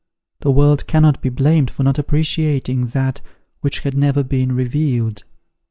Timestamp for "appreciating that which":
1.99-3.81